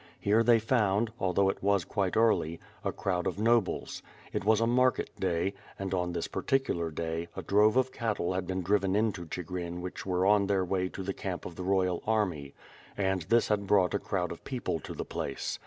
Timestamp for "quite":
1.85-2.17